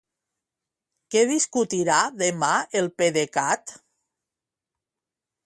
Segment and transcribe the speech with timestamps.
[1.15, 2.49] Què discutirà demà
[2.81, 3.77] el PDECat?